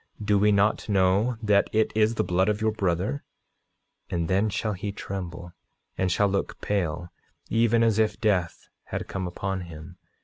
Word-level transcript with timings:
Do 0.19 0.39
we 0.39 0.51
not 0.51 0.89
know 0.89 1.37
that 1.43 1.69
it 1.71 1.91
is 1.95 2.15
the 2.15 2.23
blood 2.23 2.49
of 2.49 2.59
your 2.59 2.71
brother? 2.71 3.23
9:33 4.09 4.17
And 4.17 4.27
then 4.27 4.49
shall 4.49 4.73
he 4.73 4.91
tremble, 4.91 5.53
and 5.95 6.11
shall 6.11 6.27
look 6.27 6.59
pale, 6.59 7.09
even 7.51 7.83
as 7.83 7.99
if 7.99 8.19
death 8.19 8.67
had 8.85 9.07
come 9.07 9.27
upon 9.27 9.61
him. 9.61 9.97